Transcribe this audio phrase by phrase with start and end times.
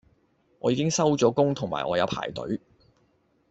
[0.57, 2.59] 我已經收咗工同埋我有排隊